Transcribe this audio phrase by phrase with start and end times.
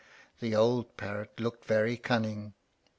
[0.39, 2.55] The old parrot looked very cunning.